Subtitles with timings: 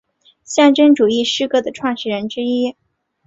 [0.43, 2.75] 象征主义诗歌的创始人之一。